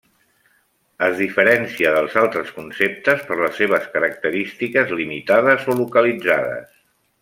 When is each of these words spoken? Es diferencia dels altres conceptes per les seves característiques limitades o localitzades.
Es 1.07 1.13
diferencia 1.19 1.91
dels 1.97 2.17
altres 2.23 2.49
conceptes 2.57 3.23
per 3.29 3.39
les 3.43 3.63
seves 3.63 3.87
característiques 3.99 4.99
limitades 5.01 5.73
o 5.75 5.81
localitzades. 5.87 6.79